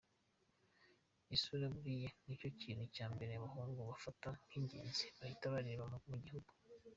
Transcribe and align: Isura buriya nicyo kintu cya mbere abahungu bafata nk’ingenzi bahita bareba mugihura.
Isura 1.35 1.65
buriya 1.73 2.09
nicyo 2.25 2.49
kintu 2.61 2.85
cya 2.95 3.05
mbere 3.13 3.31
abahungu 3.35 3.79
bafata 3.89 4.27
nk’ingenzi 4.45 5.05
bahita 5.17 5.45
bareba 5.53 5.83
mugihura. 6.11 6.49